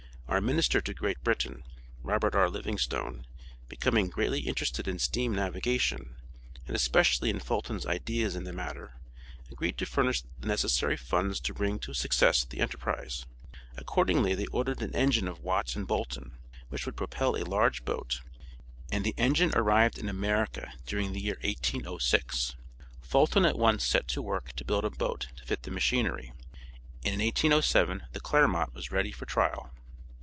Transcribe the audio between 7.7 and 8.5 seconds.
ideas in